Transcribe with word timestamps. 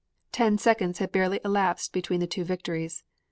Ten 0.31 0.57
seconds 0.57 0.97
had 0.97 1.11
barely 1.11 1.39
elapsed 1.45 1.93
between 1.93 2.21
the 2.21 2.25
two 2.25 2.43
victories. 2.43 3.03